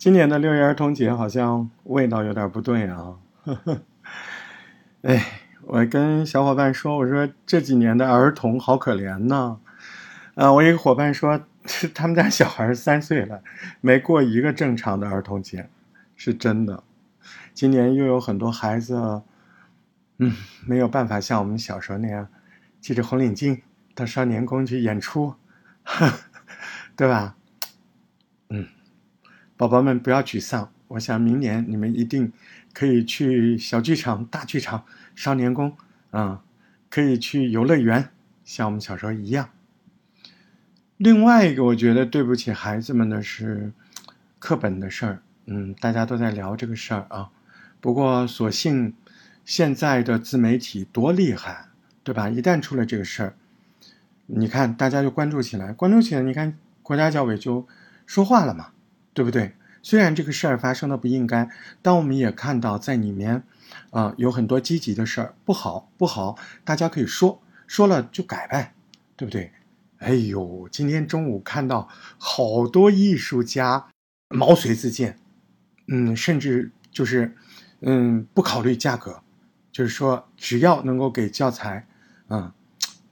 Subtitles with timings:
[0.00, 3.16] 今年的六一儿童节好像味道有点不对啊。
[5.02, 5.22] 哎，
[5.60, 9.60] 我跟小伙伴说，我说这几年的儿童好可怜呢。
[10.36, 11.44] 啊，我一个伙伴说，
[11.94, 13.42] 他们家小孩三岁了，
[13.82, 15.68] 没过一个正常的儿童节，
[16.16, 16.82] 是真的。
[17.52, 19.20] 今年又有很多孩子，
[20.16, 22.26] 嗯，没有办法像我们小时候那样，
[22.80, 23.60] 系着红领巾
[23.94, 25.34] 到少年宫去演出，
[26.96, 27.36] 对吧？
[28.48, 28.66] 嗯，
[29.60, 32.32] 宝宝们不要沮丧，我想明年你们一定
[32.72, 35.76] 可以去小剧场、大剧场、少年宫
[36.12, 36.42] 啊，
[36.88, 38.08] 可以去游乐园，
[38.42, 39.50] 像我们小时候一样。
[40.96, 43.70] 另外一个，我觉得对不起孩子们的是
[44.38, 45.22] 课本的事儿。
[45.44, 47.28] 嗯，大家都在聊这个事儿啊。
[47.82, 48.94] 不过，所幸
[49.44, 51.66] 现在的自媒体多厉害，
[52.02, 52.30] 对吧？
[52.30, 53.34] 一旦出了这个事儿，
[54.24, 57.68] 你看大家就关注起来，关注起来，你看国家教委就
[58.06, 58.68] 说话了嘛，
[59.12, 59.52] 对不对？
[59.82, 61.48] 虽然这个事儿发生的不应该，
[61.82, 63.42] 但我们也看到在里面
[63.90, 68.74] 啊有很多积极的事儿，不好不好，大家可以说说了就改呗，
[69.16, 69.52] 对不对？
[69.98, 73.88] 哎呦，今天中午看到好多艺术家
[74.28, 75.18] 毛遂自荐，
[75.88, 77.36] 嗯，甚至就是，
[77.80, 79.22] 嗯，不考虑价格，
[79.70, 81.86] 就是说只要能够给教材，
[82.28, 82.50] 嗯，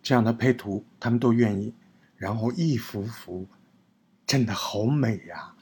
[0.03, 1.75] 这样的配图，他们都愿意。
[2.17, 3.47] 然后一幅幅，
[4.27, 5.55] 真的好美呀！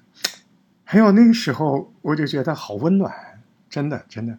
[0.89, 3.12] 还有那个时候，我就觉得好温暖，
[3.69, 4.39] 真的真的。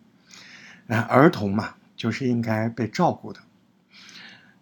[0.87, 3.41] 啊，儿童嘛，就是应该被照顾的。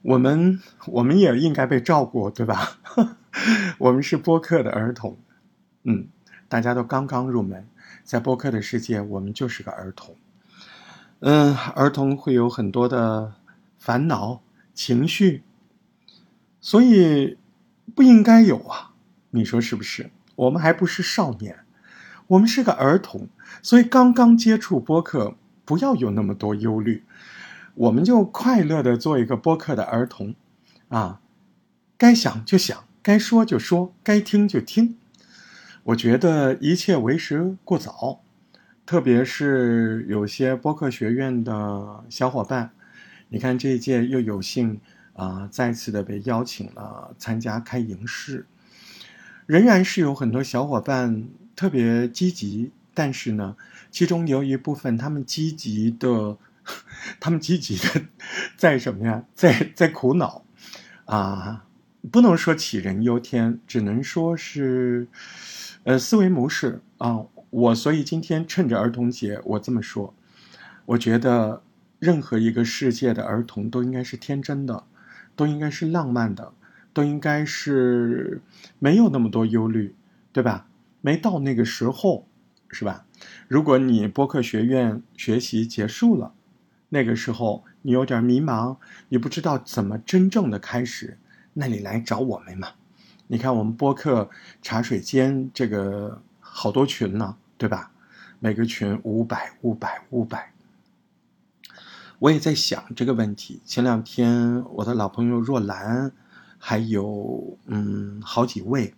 [0.02, 2.80] 我们我们也应该被照顾，对吧？
[3.77, 5.16] 我们是播客的儿童，
[5.83, 6.08] 嗯，
[6.50, 7.67] 大家都刚刚入门，
[8.03, 10.16] 在播客的世界，我们就是个儿童。
[11.20, 13.36] 嗯，儿童会有很多的
[13.77, 14.42] 烦恼
[14.73, 15.44] 情绪，
[16.59, 17.38] 所以
[17.94, 18.94] 不应该有啊，
[19.30, 20.09] 你说是不是？
[20.36, 21.64] 我们还不是少年，
[22.28, 23.28] 我们是个儿童，
[23.62, 27.04] 所以刚刚接触播客，不要有那么多忧虑。
[27.76, 30.33] 我们就快乐的做一个播客的儿童，
[30.88, 31.20] 啊，
[31.98, 34.98] 该想就想，该说就说，该听就听。
[35.83, 38.22] 我觉得一切为时过早，
[38.86, 42.72] 特别是有些播客学院的小伙伴，
[43.30, 44.80] 你看这一届又有幸
[45.14, 48.48] 啊再次的被邀请了参加开营式，
[49.45, 53.55] 仍然是有很多小伙伴特别积极，但是呢，
[53.89, 56.38] 其中有一部分他们积极的。
[57.20, 58.05] 他们积极的
[58.58, 59.23] 在什么呀？
[59.36, 60.43] 在在苦恼
[61.05, 61.64] 啊！
[62.10, 65.08] 不能说杞人忧天，只能说是
[65.83, 67.23] 呃思维模式啊。
[67.52, 70.16] 我所以今天趁着儿童节，我这么说，
[70.87, 71.61] 我觉得
[71.99, 74.86] 任何一个世界的儿童都应该是天真的，
[75.36, 76.52] 都应该是浪漫的，
[76.93, 78.42] 都应该是
[78.80, 79.93] 没有那么多忧虑，
[80.33, 80.66] 对吧？
[81.05, 82.27] 没到那个时候，
[82.67, 83.05] 是吧？
[83.48, 86.33] 如果你播客学院学习结束了。
[86.89, 88.77] 那个时候你有点迷茫，
[89.10, 91.20] 你不知道怎么真正的开始，
[91.54, 92.70] 那你来找我们嘛。
[93.27, 94.32] 你看我们播客
[94.64, 97.92] 茶水间这个好多群呢，对吧？
[98.39, 100.54] 每个群五百、五百、五百。
[102.17, 103.61] 我也在想这个问题。
[103.64, 106.11] 前两天我的老朋友若兰，
[106.58, 108.95] 还有嗯好几位，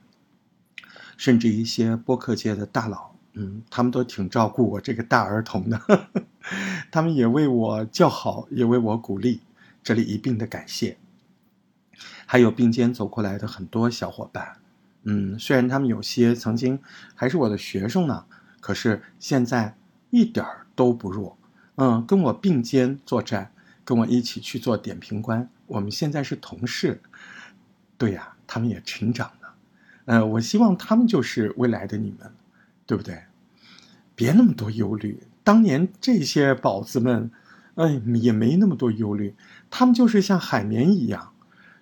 [1.17, 3.11] 甚至一些播客界的大佬。
[3.33, 5.79] 嗯，他们都挺照顾我这个大儿童的，
[6.89, 9.41] 他们也为我叫好，也为我鼓励，
[9.83, 10.97] 这里一并的感谢。
[12.25, 14.57] 还有并肩走过来的很多小伙伴，
[15.03, 16.79] 嗯，虽然他们有些曾经
[17.13, 18.25] 还是我的学生呢，
[18.59, 19.77] 可是现在
[20.09, 21.37] 一点儿都不弱，
[21.75, 23.51] 嗯，跟我并肩作战，
[23.85, 27.01] 跟我一起去做点评官，我们现在是同事。
[27.99, 29.31] 对呀，他们也成长，
[30.07, 32.31] 呃，我希望他们就是未来的你们。
[32.87, 33.23] 对不对？
[34.15, 35.27] 别那么多忧虑。
[35.43, 37.29] 当年这些宝子们，
[37.75, 39.35] 哎，也没那么多忧虑。
[39.69, 41.33] 他们就是像海绵一样，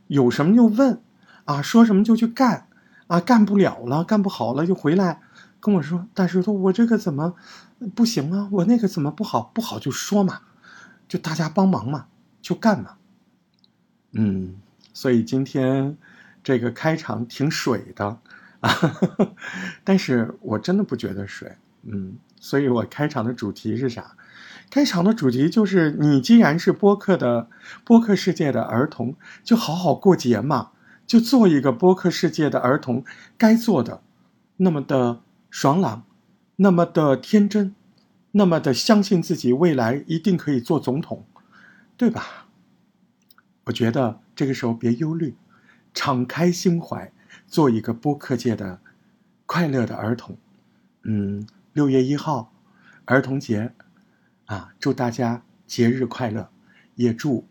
[0.08, 1.00] 有什么就问，
[1.44, 2.68] 啊，说什么就去干，
[3.06, 5.22] 啊，干不了了，干不好了就回来
[5.60, 7.36] 跟我说：“大石头，我这个怎么
[7.94, 8.50] 不行啊？
[8.52, 9.44] 我那个怎么不好？
[9.54, 10.42] 不好就说嘛，
[11.08, 12.08] 就大家帮忙嘛，
[12.42, 12.98] 就干嘛。”
[14.14, 14.56] 嗯，
[14.92, 15.96] 所以今天
[16.46, 18.20] 这个开场挺水的。
[18.62, 18.72] 啊
[19.84, 24.16] 但是我真的不觉得水，嗯，所以我开场的主题是啥？
[24.72, 27.48] 开场的主题就是，你既然是播客的
[27.84, 30.72] 播客世界的儿童，就好好过节嘛，
[31.06, 33.06] 就做一个播客世界的儿童
[33.38, 34.02] 该做的，
[34.58, 35.22] 那么的
[35.52, 36.04] 爽朗，
[36.56, 37.76] 那么的天真，
[38.32, 41.28] 那么的相信自己未来一定可以做总统，
[41.96, 42.48] 对吧？
[43.66, 45.36] 我觉得这个时候别忧虑，
[45.96, 47.12] 敞开心怀。
[47.48, 48.82] 做一个播客界的
[49.46, 50.36] 快乐的儿童，
[51.04, 52.52] 嗯，六月一号，
[53.06, 53.72] 儿童节，
[54.46, 56.50] 啊，祝大家节日快乐，
[56.96, 57.48] 也祝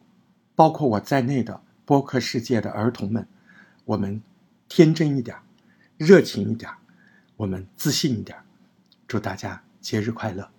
[0.57, 3.27] 包括我在内的播客世界的儿童们，
[3.85, 4.21] 我们
[4.69, 5.39] 天真一点，
[5.97, 6.71] 热情一点，
[7.37, 8.37] 我们自信一点，
[9.07, 10.51] 祝大家节日快乐。